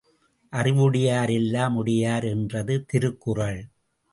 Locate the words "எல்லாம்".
1.29-1.75